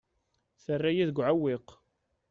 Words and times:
Terra-yi 0.63 1.03
deg 1.09 1.17
uɛewwiq. 1.19 1.67